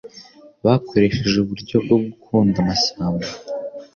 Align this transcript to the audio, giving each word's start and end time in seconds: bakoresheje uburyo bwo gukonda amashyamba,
bakoresheje 0.65 1.35
uburyo 1.39 1.75
bwo 1.83 1.97
gukonda 2.05 2.55
amashyamba, 2.63 3.27